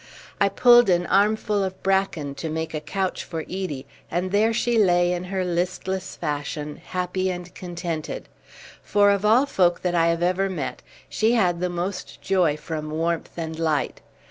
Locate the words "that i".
9.83-10.07